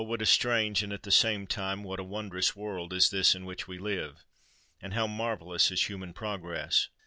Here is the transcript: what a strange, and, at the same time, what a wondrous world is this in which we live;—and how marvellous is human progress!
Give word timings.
what 0.03 0.19
a 0.19 0.25
strange, 0.25 0.81
and, 0.81 0.91
at 0.91 1.03
the 1.03 1.11
same 1.11 1.45
time, 1.45 1.83
what 1.83 1.99
a 1.99 2.03
wondrous 2.03 2.55
world 2.55 2.91
is 2.91 3.11
this 3.11 3.35
in 3.35 3.45
which 3.45 3.67
we 3.67 3.77
live;—and 3.77 4.95
how 4.95 5.05
marvellous 5.05 5.69
is 5.69 5.83
human 5.89 6.11
progress! 6.11 6.87